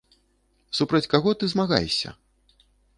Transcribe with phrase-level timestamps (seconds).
[0.79, 2.19] Супроць каго ты змагаешся?